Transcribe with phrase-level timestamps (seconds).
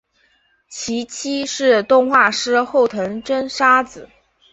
[0.67, 4.09] 其妻是动画师后藤真砂子。